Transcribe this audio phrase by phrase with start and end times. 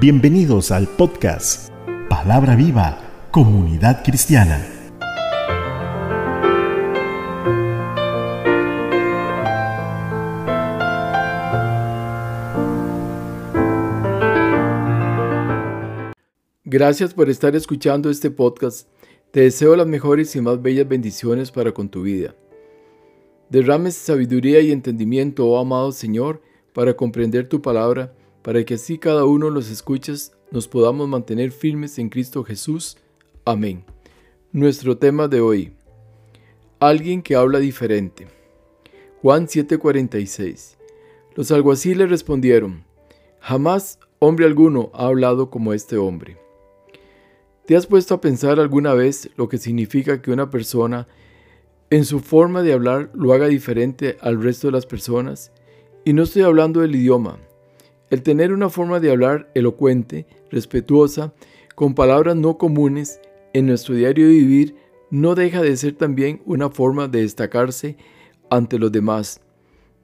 [0.00, 1.72] Bienvenidos al podcast
[2.08, 4.64] Palabra Viva, Comunidad Cristiana.
[16.64, 18.88] Gracias por estar escuchando este podcast.
[19.32, 22.36] Te deseo las mejores y más bellas bendiciones para con tu vida.
[23.50, 26.40] Derrames sabiduría y entendimiento, oh amado Señor,
[26.72, 28.14] para comprender tu palabra,
[28.48, 32.96] para que así cada uno los escuches nos podamos mantener firmes en Cristo Jesús.
[33.44, 33.84] Amén.
[34.52, 35.74] Nuestro tema de hoy.
[36.80, 38.26] Alguien que habla diferente.
[39.20, 40.78] Juan 7:46.
[41.34, 42.86] Los alguaciles respondieron,
[43.38, 46.38] Jamás hombre alguno ha hablado como este hombre.
[47.66, 51.06] ¿Te has puesto a pensar alguna vez lo que significa que una persona
[51.90, 55.52] en su forma de hablar lo haga diferente al resto de las personas.
[56.06, 57.38] Y no estoy hablando del idioma.
[58.10, 61.34] El tener una forma de hablar elocuente, respetuosa,
[61.74, 63.20] con palabras no comunes
[63.52, 64.76] en nuestro diario vivir,
[65.10, 67.96] no deja de ser también una forma de destacarse
[68.50, 69.40] ante los demás.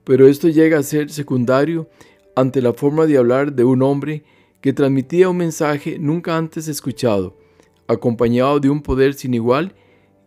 [0.05, 1.89] Pero esto llega a ser secundario
[2.37, 4.25] ante la forma de hablar de un hombre
[4.61, 7.37] que transmitía un mensaje nunca antes escuchado,
[7.87, 9.75] acompañado de un poder sin igual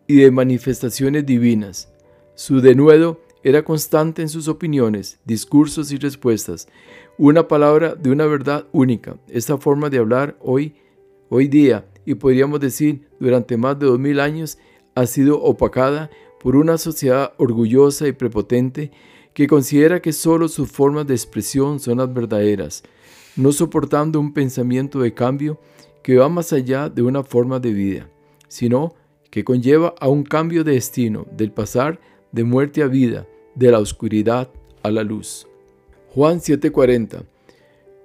[0.08, 1.92] y de manifestaciones divinas.
[2.36, 6.68] Su denuedo era constante en sus opiniones, discursos y respuestas,
[7.18, 9.16] una palabra de una verdad única.
[9.30, 10.76] Esta forma de hablar hoy,
[11.30, 14.58] hoy día, y podríamos decir durante más de dos mil años,
[14.96, 16.10] ha sido opacada
[16.42, 18.92] por una sociedad orgullosa y prepotente
[19.34, 22.84] que considera que solo sus formas de expresión son las verdaderas,
[23.38, 25.58] no soportando un pensamiento de cambio
[26.04, 28.10] que va más allá de una forma de vida,
[28.50, 28.94] sino
[29.32, 32.02] que conlleva a un cambio de destino, del pasar
[32.34, 33.26] de muerte a vida,
[33.58, 34.50] de la oscuridad
[34.84, 35.48] a la luz.
[36.14, 37.24] Juan 7:40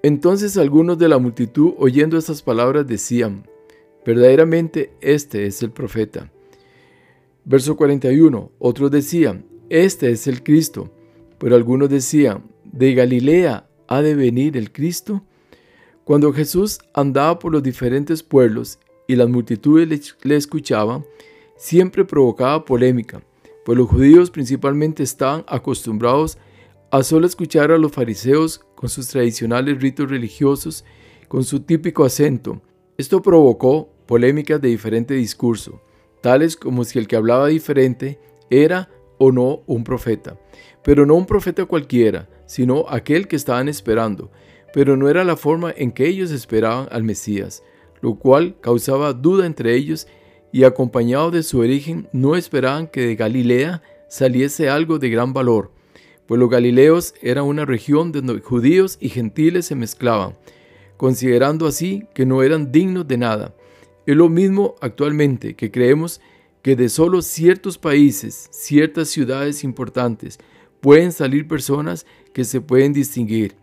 [0.02, 3.46] Entonces algunos de la multitud oyendo estas palabras decían,
[4.04, 6.30] verdaderamente este es el profeta.
[7.44, 10.90] Verso 41, otros decían, este es el Cristo,
[11.38, 15.22] pero algunos decían, ¿de Galilea ha de venir el Cristo?
[16.04, 21.04] Cuando Jesús andaba por los diferentes pueblos y las multitudes le, escuchaban,
[21.56, 23.22] siempre provocaba polémica,
[23.64, 26.38] pues los judíos principalmente estaban acostumbrados
[26.90, 30.84] a solo escuchar a los fariseos con sus tradicionales ritos religiosos,
[31.28, 32.60] con su típico acento.
[32.98, 35.80] Esto provocó polémicas de diferente discurso,
[36.20, 40.38] tales como si el que hablaba diferente era o no un profeta,
[40.82, 44.30] pero no un profeta cualquiera, sino aquel que estaban esperando,
[44.74, 47.62] pero no era la forma en que ellos esperaban al Mesías
[48.02, 50.06] lo cual causaba duda entre ellos
[50.52, 55.72] y acompañado de su origen no esperaban que de Galilea saliese algo de gran valor,
[56.26, 60.34] pues los galileos eran una región donde judíos y gentiles se mezclaban,
[60.98, 63.54] considerando así que no eran dignos de nada.
[64.06, 66.20] Es lo mismo actualmente que creemos
[66.60, 70.38] que de solo ciertos países, ciertas ciudades importantes,
[70.80, 73.54] pueden salir personas que se pueden distinguir.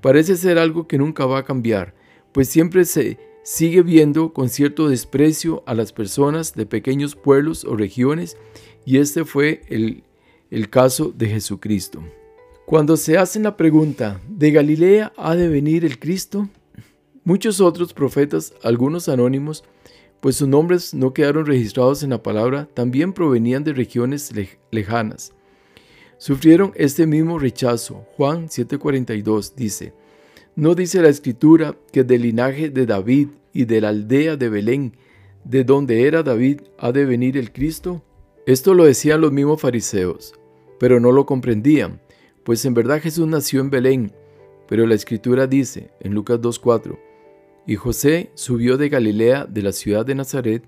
[0.00, 1.94] Parece ser algo que nunca va a cambiar,
[2.32, 7.76] pues siempre se sigue viendo con cierto desprecio a las personas de pequeños pueblos o
[7.76, 8.36] regiones
[8.84, 10.02] y este fue el,
[10.50, 12.02] el caso de Jesucristo.
[12.66, 16.48] Cuando se hacen la pregunta, ¿de Galilea ha de venir el Cristo?
[17.22, 19.62] Muchos otros profetas, algunos anónimos,
[20.18, 24.32] pues sus nombres no quedaron registrados en la palabra, también provenían de regiones
[24.72, 25.32] lejanas.
[26.18, 28.06] Sufrieron este mismo rechazo.
[28.16, 29.92] Juan 7:42 dice,
[30.58, 34.94] ¿No dice la escritura que del linaje de David y de la aldea de Belén,
[35.44, 38.02] de donde era David, ha de venir el Cristo?
[38.46, 40.32] Esto lo decían los mismos fariseos,
[40.80, 42.00] pero no lo comprendían,
[42.42, 44.12] pues en verdad Jesús nació en Belén,
[44.66, 46.98] pero la escritura dice en Lucas 2.4,
[47.66, 50.64] y José subió de Galilea, de la ciudad de Nazaret,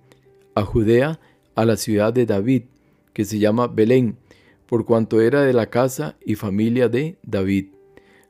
[0.54, 1.18] a Judea,
[1.54, 2.64] a la ciudad de David,
[3.14, 4.18] que se llama Belén,
[4.66, 7.68] por cuanto era de la casa y familia de David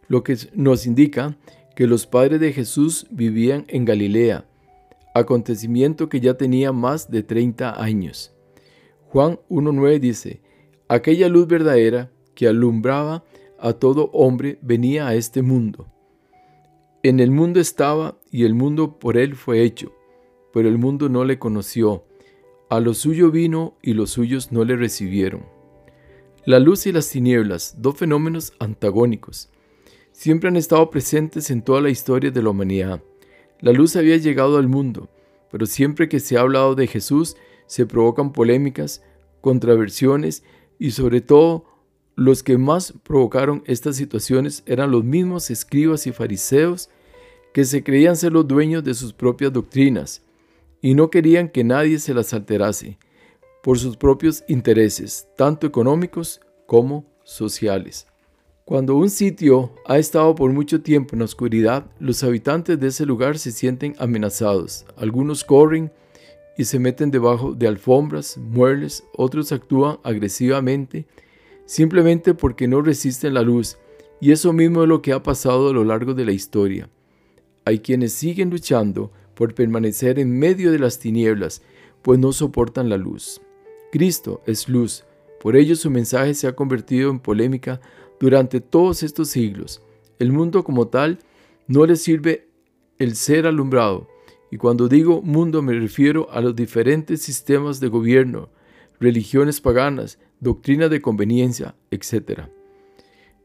[0.08, 1.36] lo que nos indica
[1.76, 4.44] que los padres de Jesús vivían en Galilea,
[5.14, 8.32] acontecimiento que ya tenía más de 30 años.
[9.08, 10.40] Juan 1.9 dice,
[10.88, 13.24] aquella luz verdadera que alumbraba
[13.58, 15.86] a todo hombre venía a este mundo.
[17.02, 19.92] En el mundo estaba y el mundo por él fue hecho,
[20.52, 22.04] pero el mundo no le conoció.
[22.70, 25.46] A lo suyo vino y los suyos no le recibieron.
[26.44, 29.50] La luz y las tinieblas, dos fenómenos antagónicos,
[30.18, 33.00] siempre han estado presentes en toda la historia de la humanidad.
[33.60, 35.08] La luz había llegado al mundo,
[35.48, 37.36] pero siempre que se ha hablado de Jesús
[37.68, 39.00] se provocan polémicas,
[39.40, 40.42] contraversiones
[40.76, 41.66] y sobre todo
[42.16, 46.90] los que más provocaron estas situaciones eran los mismos escribas y fariseos
[47.54, 50.24] que se creían ser los dueños de sus propias doctrinas
[50.82, 52.98] y no querían que nadie se las alterase
[53.62, 58.08] por sus propios intereses, tanto económicos como sociales.
[58.68, 63.06] Cuando un sitio ha estado por mucho tiempo en la oscuridad, los habitantes de ese
[63.06, 64.84] lugar se sienten amenazados.
[64.98, 65.90] Algunos corren
[66.58, 71.06] y se meten debajo de alfombras, muebles, otros actúan agresivamente
[71.64, 73.78] simplemente porque no resisten la luz,
[74.20, 76.90] y eso mismo es lo que ha pasado a lo largo de la historia.
[77.64, 81.62] Hay quienes siguen luchando por permanecer en medio de las tinieblas,
[82.02, 83.40] pues no soportan la luz.
[83.92, 85.06] Cristo es luz,
[85.40, 87.80] por ello su mensaje se ha convertido en polémica
[88.20, 89.82] durante todos estos siglos.
[90.18, 91.18] El mundo como tal
[91.66, 92.48] no le sirve
[92.98, 94.08] el ser alumbrado,
[94.50, 98.48] y cuando digo mundo me refiero a los diferentes sistemas de gobierno,
[98.98, 102.48] religiones paganas, doctrina de conveniencia, etc.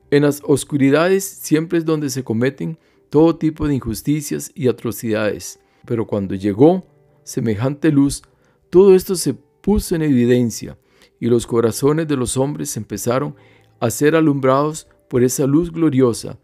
[0.09, 2.77] En las oscuridades siempre es donde se cometen
[3.09, 6.87] todo tipo de injusticias y atrocidades, pero cuando llegó
[7.23, 8.23] semejante luz,
[8.69, 10.77] todo esto se puso en evidencia
[11.19, 13.35] y los corazones de los hombres empezaron
[13.83, 16.39] a ser alumbrados por esa luz gloriosa,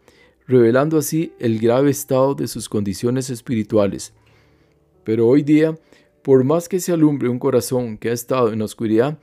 [0.45, 4.12] revelando así el grave estado de sus condiciones espirituales.
[5.06, 5.80] Pero hoy día,
[6.21, 9.19] por más que se alumbre un corazón que ha estado en oscuridad,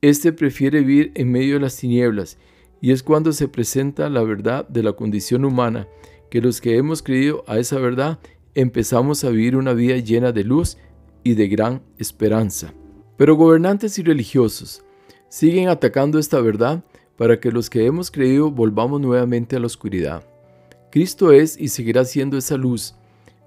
[0.00, 2.38] este prefiere vivir en medio de las tinieblas,
[2.80, 5.86] y es cuando se presenta la verdad de la condición humana
[6.30, 8.18] que los que hemos creído a esa verdad
[8.54, 10.78] empezamos a vivir una vida llena de luz
[11.22, 12.72] y de gran esperanza.
[13.18, 14.82] Pero gobernantes y religiosos
[15.28, 16.82] siguen atacando esta verdad
[17.18, 20.22] para que los que hemos creído volvamos nuevamente a la oscuridad.
[20.90, 22.94] Cristo es y seguirá siendo esa luz,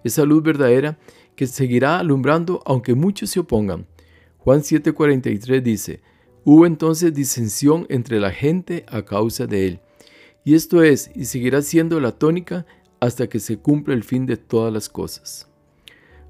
[0.03, 0.99] esa luz verdadera
[1.35, 3.87] que seguirá alumbrando aunque muchos se opongan.
[4.39, 6.01] Juan 7:43 dice,
[6.43, 9.79] Hubo entonces disensión entre la gente a causa de él.
[10.43, 12.65] Y esto es y seguirá siendo la tónica
[12.99, 15.47] hasta que se cumpla el fin de todas las cosas.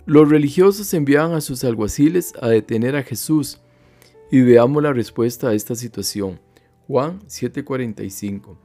[0.05, 3.61] Los religiosos enviaban a sus alguaciles a detener a Jesús
[4.29, 6.39] y veamos la respuesta a esta situación.
[6.91, 8.57] Juan 7:45.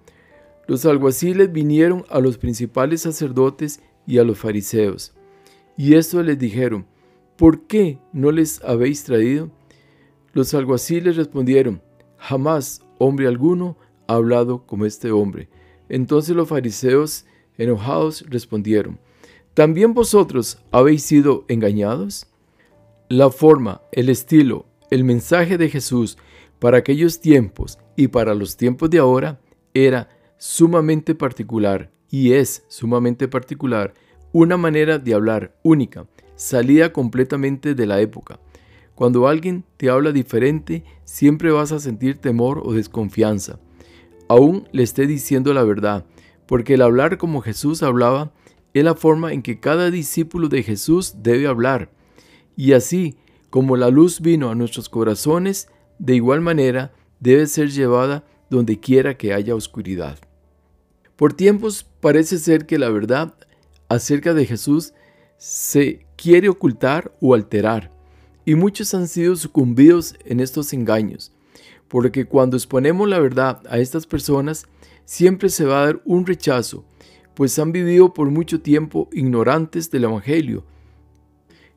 [0.67, 5.15] Los alguaciles vinieron a los principales sacerdotes y a los fariseos,
[5.77, 6.87] y esto les dijeron,
[7.37, 9.49] ¿por qué no les habéis traído?
[10.33, 11.81] Los alguaciles respondieron,
[12.17, 13.77] jamás hombre alguno
[14.09, 15.49] ha hablado como este hombre.
[15.89, 17.27] Entonces los fariseos,
[17.59, 18.99] enojados, respondieron,
[19.55, 22.27] ¿también vosotros habéis sido engañados?
[23.09, 26.19] La forma, el estilo, el mensaje de Jesús
[26.67, 29.39] para aquellos tiempos y para los tiempos de ahora
[29.73, 33.95] era sumamente particular y es sumamente particular
[34.33, 38.41] una manera de hablar única, salida completamente de la época.
[38.97, 43.61] Cuando alguien te habla diferente, siempre vas a sentir temor o desconfianza.
[44.27, 46.05] Aún le esté diciendo la verdad,
[46.47, 48.33] porque el hablar como Jesús hablaba
[48.75, 51.93] es la forma en que cada discípulo de Jesús debe hablar.
[52.57, 53.15] Y así
[53.51, 55.69] como la luz vino a nuestros corazones,
[55.99, 60.19] de igual manera debe ser llevada donde quiera que haya oscuridad.
[61.17, 63.35] Por tiempos parece ser que la verdad
[63.89, 64.93] acerca de Jesús
[65.39, 67.91] se quiere ocultar o alterar
[68.45, 71.33] y muchos han sido sucumbidos en estos engaños,
[71.89, 74.67] porque cuando exponemos la verdad a estas personas,
[75.05, 76.85] siempre se va a dar un rechazo,
[77.35, 80.65] pues han vivido por mucho tiempo ignorantes del Evangelio.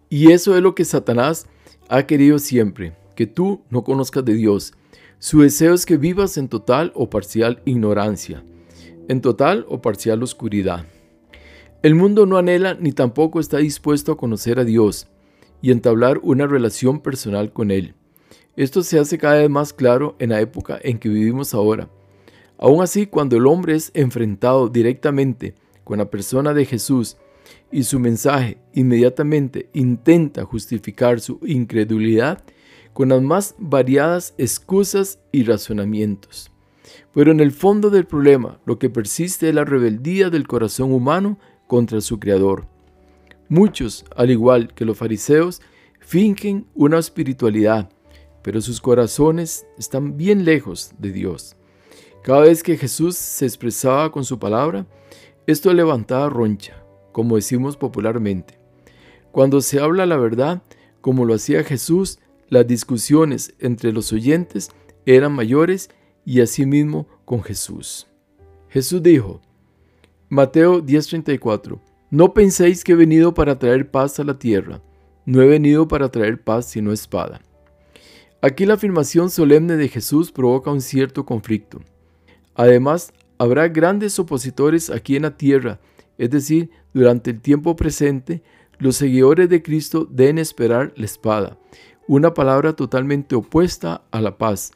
[0.10, 1.48] Y eso es lo que Satanás
[1.90, 4.72] ha querido siempre, que tú no conozcas de Dios.
[5.18, 8.46] Su deseo es que vivas en total o parcial ignorancia,
[9.10, 10.86] en total o parcial oscuridad.
[11.84, 15.10] El mundo no anhela ni tampoco está dispuesto a conocer a Dios
[15.62, 17.94] y entablar una relación personal con Él.
[18.56, 21.90] Esto se hace cada vez más claro en la época en que vivimos ahora.
[22.58, 27.18] Aún así, cuando el hombre es enfrentado directamente con la persona de Jesús
[27.70, 32.46] y su mensaje inmediatamente intenta justificar su incredulidad
[32.94, 36.52] con las más variadas excusas y razonamientos.
[37.14, 41.40] Pero en el fondo del problema lo que persiste es la rebeldía del corazón humano
[41.68, 42.68] contra su Creador.
[43.48, 45.62] Muchos, al igual que los fariseos,
[46.00, 47.90] fingen una espiritualidad,
[48.42, 51.56] pero sus corazones están bien lejos de Dios.
[52.24, 54.86] Cada vez que Jesús se expresaba con su palabra,
[55.48, 58.60] esto levantaba roncha, como decimos popularmente.
[59.32, 60.62] Cuando se habla la verdad,
[61.02, 62.20] como lo hacía Jesús,
[62.50, 64.70] las discusiones entre los oyentes
[65.06, 65.90] eran mayores
[66.26, 68.08] y asimismo con Jesús.
[68.70, 69.42] Jesús dijo,
[70.30, 71.80] Mateo 10:34,
[72.12, 74.82] no penséis que he venido para traer paz a la tierra.
[75.26, 77.42] No he venido para traer paz sino espada.
[78.42, 81.82] Aquí la afirmación solemne de Jesús provoca un cierto conflicto.
[82.56, 85.80] Además, habrá grandes opositores aquí en la tierra
[86.20, 88.44] es decir, durante el tiempo presente,
[88.78, 91.58] los seguidores de Cristo deben esperar la espada,
[92.10, 94.72] una palabra totalmente opuesta a la paz,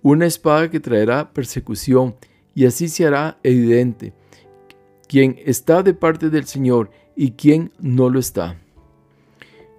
[0.00, 2.16] una espada que traerá persecución
[2.54, 4.14] y así se hará evidente
[5.06, 8.56] quién está de parte del Señor y quién no lo está.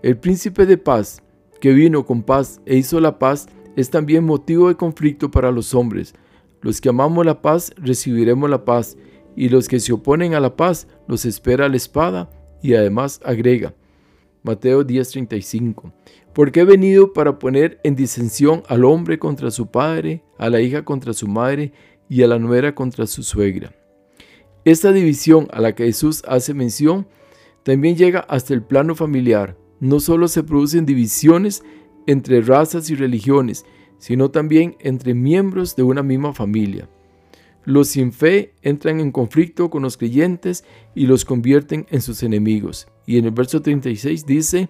[0.03, 1.23] El príncipe de paz,
[1.59, 5.73] que vino con paz e hizo la paz, es también motivo de conflicto para los
[5.73, 6.13] hombres.
[6.61, 8.97] Los que amamos la paz recibiremos la paz,
[9.35, 12.29] y los que se oponen a la paz los espera la espada,
[12.61, 13.73] y además agrega,
[14.43, 15.91] Mateo 10:35,
[16.33, 20.83] porque he venido para poner en disensión al hombre contra su padre, a la hija
[20.83, 21.73] contra su madre,
[22.09, 23.73] y a la nuera contra su suegra.
[24.65, 27.07] Esta división a la que Jesús hace mención
[27.63, 29.55] también llega hasta el plano familiar.
[29.79, 31.63] No solo se producen divisiones
[32.07, 33.65] entre razas y religiones,
[33.99, 36.89] sino también entre miembros de una misma familia.
[37.65, 40.63] Los sin fe entran en conflicto con los creyentes
[40.95, 42.87] y los convierten en sus enemigos.
[43.05, 44.69] Y en el verso 36 dice,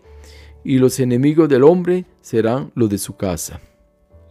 [0.64, 3.62] y los enemigos del hombre serán los de su casa.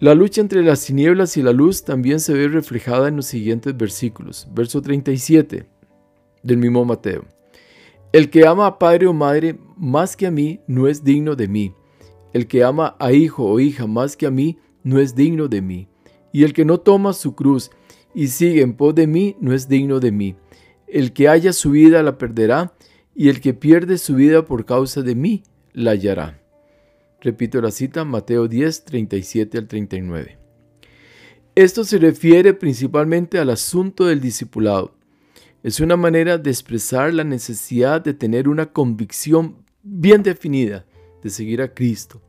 [0.00, 3.76] La lucha entre las tinieblas y la luz también se ve reflejada en los siguientes
[3.76, 4.46] versículos.
[4.54, 5.66] Verso 37
[6.42, 7.24] del mismo Mateo.
[8.12, 11.48] El que ama a padre o madre más que a mí no es digno de
[11.48, 11.74] mí.
[12.32, 15.62] El que ama a hijo o hija más que a mí no es digno de
[15.62, 15.88] mí.
[16.32, 17.70] Y el que no toma su cruz
[18.14, 20.36] y sigue en pos de mí no es digno de mí.
[20.86, 22.74] El que haya su vida la perderá,
[23.14, 26.40] y el que pierde su vida por causa de mí la hallará.
[27.20, 30.38] Repito la cita, Mateo 10, 37 al 39.
[31.56, 34.94] Esto se refiere principalmente al asunto del discipulado.
[35.64, 40.86] Es una manera de expresar la necesidad de tener una convicción bien definida
[41.20, 42.22] de seguir a Cristo.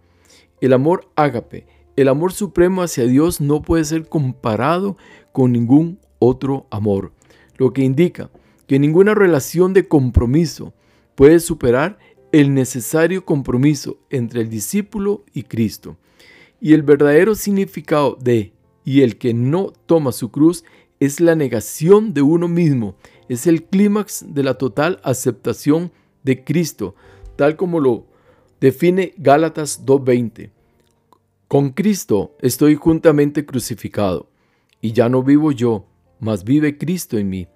[0.59, 4.97] El amor ágape, el amor supremo hacia Dios no puede ser comparado
[5.31, 7.11] con ningún otro amor,
[7.57, 8.29] lo que indica
[8.67, 10.73] que ninguna relación de compromiso
[11.15, 11.97] puede superar
[12.31, 15.97] el necesario compromiso entre el discípulo y Cristo.
[16.61, 20.63] Y el verdadero significado de y el que no toma su cruz
[20.99, 22.95] es la negación de uno mismo
[23.29, 25.91] es el clímax de la total aceptación
[26.23, 26.95] de Cristo,
[27.35, 28.07] tal como lo
[28.59, 30.49] define Gálatas 2.20.
[31.47, 34.28] Con Cristo estoy juntamente crucificado,
[34.81, 35.85] y ya no vivo yo,
[36.19, 37.47] mas vive Cristo en mí.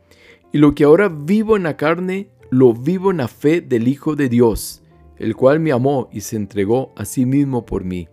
[0.52, 4.16] Y lo que ahora vivo en la carne, lo vivo en la fe del Hijo
[4.16, 4.84] de Dios,
[5.18, 8.08] el cual me amó y se entregó a sí mismo por mí.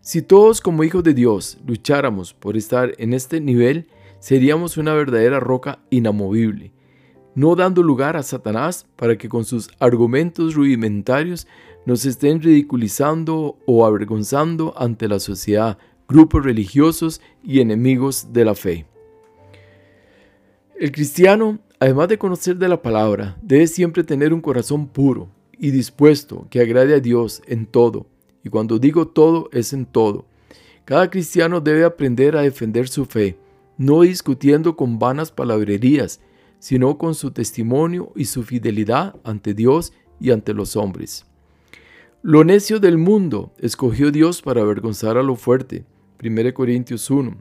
[0.00, 3.88] Si todos como hijos de Dios lucháramos por estar en este nivel,
[4.20, 6.72] seríamos una verdadera roca inamovible,
[7.34, 11.46] no dando lugar a Satanás para que con sus argumentos rudimentarios
[11.86, 18.86] nos estén ridiculizando o avergonzando ante la sociedad, grupos religiosos y enemigos de la fe.
[20.78, 25.70] El cristiano, además de conocer de la palabra, debe siempre tener un corazón puro y
[25.70, 28.06] dispuesto que agrade a Dios en todo.
[28.44, 30.26] Y cuando digo todo, es en todo.
[30.84, 33.38] Cada cristiano debe aprender a defender su fe,
[33.78, 36.20] no discutiendo con vanas palabrerías,
[36.58, 41.26] sino con su testimonio y su fidelidad ante Dios y ante los hombres.
[42.22, 45.84] Lo necio del mundo escogió Dios para avergonzar a lo fuerte.
[46.22, 47.36] 1 Corintios 1.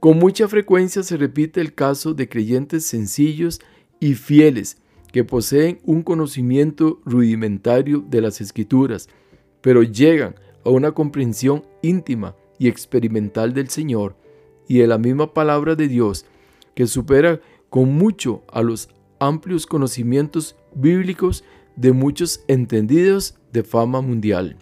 [0.00, 3.60] Con mucha frecuencia se repite el caso de creyentes sencillos
[4.00, 4.78] y fieles
[5.12, 9.08] que poseen un conocimiento rudimentario de las escrituras,
[9.60, 10.34] pero llegan
[10.64, 14.16] a una comprensión íntima y experimental del Señor
[14.66, 16.24] y de la misma palabra de Dios
[16.74, 21.44] que supera con mucho a los amplios conocimientos bíblicos
[21.76, 24.56] de muchos entendidos de fama mundial.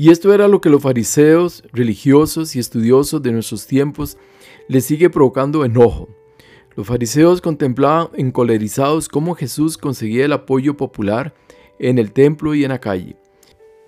[0.00, 4.16] Y esto era lo que los fariseos, religiosos y estudiosos de nuestros tiempos
[4.68, 6.08] les sigue provocando enojo.
[6.76, 11.34] Los fariseos contemplaban encolerizados cómo Jesús conseguía el apoyo popular
[11.80, 13.16] en el templo y en la calle.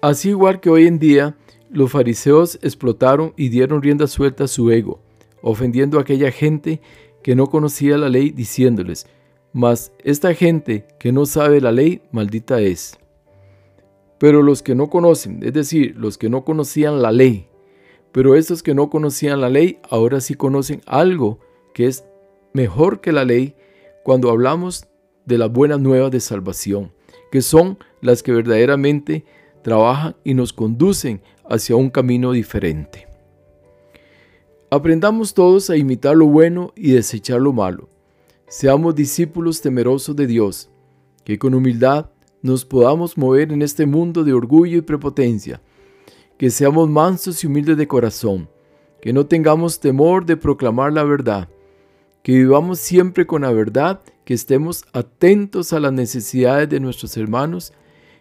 [0.02, 1.36] Así igual que hoy en día,
[1.70, 5.00] los fariseos explotaron y dieron rienda suelta a su ego,
[5.42, 6.80] ofendiendo a aquella gente
[7.22, 9.06] que no conocía la ley, diciéndoles,
[9.52, 12.99] mas esta gente que no sabe la ley, maldita es.
[14.20, 17.48] Pero los que no conocen, es decir, los que no conocían la ley,
[18.12, 21.38] pero estos que no conocían la ley, ahora sí conocen algo
[21.72, 22.04] que es
[22.52, 23.54] mejor que la ley
[24.04, 24.84] cuando hablamos
[25.24, 26.92] de las buenas nuevas de salvación,
[27.32, 29.24] que son las que verdaderamente
[29.62, 33.06] trabajan y nos conducen hacia un camino diferente.
[34.70, 37.88] Aprendamos todos a imitar lo bueno y desechar lo malo.
[38.48, 40.68] Seamos discípulos temerosos de Dios,
[41.24, 42.10] que con humildad
[42.42, 45.60] nos podamos mover en este mundo de orgullo y prepotencia,
[46.38, 48.48] que seamos mansos y humildes de corazón,
[49.00, 51.48] que no tengamos temor de proclamar la verdad,
[52.22, 57.72] que vivamos siempre con la verdad que estemos atentos a las necesidades de nuestros hermanos,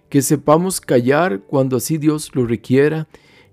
[0.09, 3.07] que sepamos callar cuando así Dios lo requiera,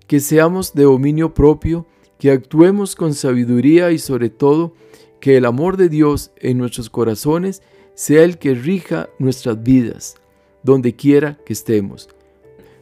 [0.07, 1.85] que seamos de dominio propio,
[2.17, 4.73] que actuemos con sabiduría y sobre todo
[5.19, 7.61] que el amor de Dios en nuestros corazones
[7.93, 10.15] sea el que rija nuestras vidas,
[10.63, 12.09] donde quiera que estemos.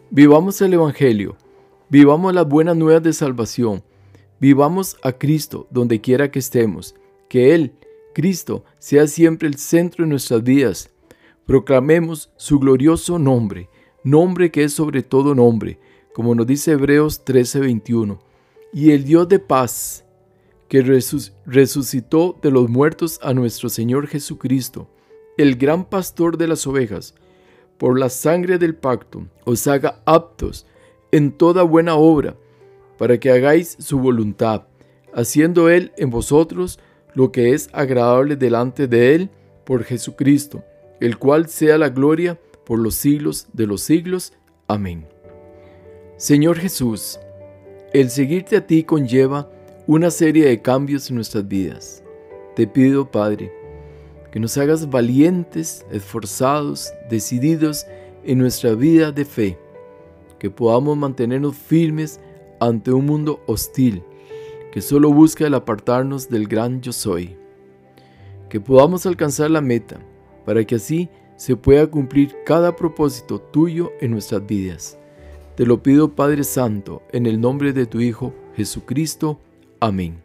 [0.10, 1.36] Vivamos el Evangelio,
[1.89, 3.84] vivamos las buenas nuevas de salvación,
[4.39, 6.96] vivamos a Cristo donde quiera que estemos,
[7.29, 7.74] que Él,
[8.13, 10.89] Cristo, sea siempre el centro de nuestras vidas.
[11.46, 13.70] Proclamemos su glorioso nombre,
[14.03, 15.79] nombre que es sobre todo nombre,
[16.13, 18.20] como nos dice Hebreos 13:21.
[18.72, 20.05] Y el Dios de paz,
[20.70, 20.82] que
[21.46, 24.89] resucitó de los muertos a nuestro Señor Jesucristo,
[25.38, 27.15] el gran pastor de las ovejas,
[27.77, 30.65] por la sangre del pacto, os haga aptos
[31.12, 32.36] en toda buena obra,
[32.98, 34.63] para que hagáis su voluntad,
[35.13, 36.79] haciendo Él en vosotros
[37.13, 39.29] lo que es agradable delante de Él
[39.65, 40.63] por Jesucristo,
[41.00, 44.34] el cual sea la gloria por los siglos de los siglos.
[44.67, 45.08] Amén.
[46.17, 47.20] Señor Jesús,
[47.94, 49.50] el seguirte a ti conlleva
[49.88, 52.03] una serie de cambios en nuestras vidas.
[52.55, 53.51] Te pido, Padre,
[54.36, 57.88] que nos hagas valientes, esforzados, decididos
[58.25, 59.58] en nuestra vida de fe,
[60.39, 62.20] que podamos mantenernos firmes
[62.60, 64.04] ante un mundo hostil
[64.74, 67.38] que solo busca el apartarnos del gran yo soy.
[68.50, 70.01] Que podamos alcanzar la meta
[70.46, 74.98] para que así se pueda cumplir cada propósito tuyo en nuestras vidas.
[75.56, 79.39] Te lo pido Padre Santo, en el nombre de tu Hijo Jesucristo.
[79.80, 80.22] Amén.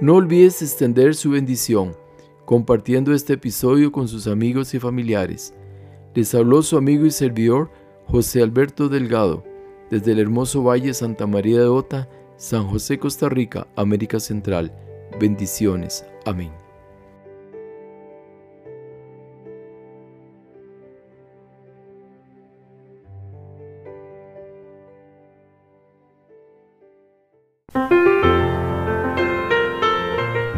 [0.00, 2.00] No olvides extender su bendición
[2.44, 5.54] compartiendo este episodio con sus amigos y familiares.
[6.14, 7.70] Les habló su amigo y servidor
[8.06, 9.44] José Alberto Delgado,
[9.90, 14.74] desde el hermoso Valle Santa María de Ota, San José, Costa Rica, América Central.
[15.20, 16.04] Bendiciones.
[16.24, 16.50] Amén.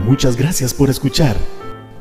[0.05, 1.37] Muchas gracias por escuchar.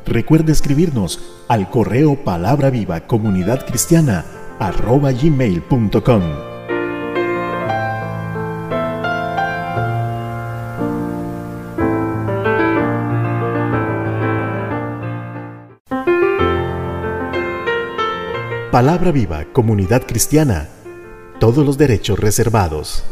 [0.06, 4.24] Recuerda escribirnos al correo palabra viva comunidad cristiana
[4.58, 6.54] arroba gmail.com.
[18.74, 20.66] Palabra Viva, Comunidad Cristiana.
[21.38, 23.04] Todos los derechos reservados.